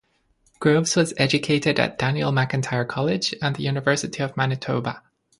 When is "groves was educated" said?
0.59-1.79